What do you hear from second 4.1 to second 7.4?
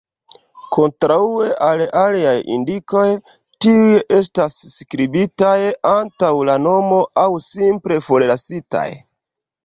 estas skribitaj antaŭ la nomo, aŭ